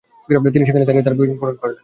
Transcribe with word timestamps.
তিনি 0.53 0.63
সেখানে 0.67 0.85
দাঁড়িয়ে 0.87 0.97
থেকে 1.03 1.07
তার 1.07 1.17
প্রয়োজন 1.17 1.37
পূরণ 1.41 1.55
করলেন। 1.61 1.77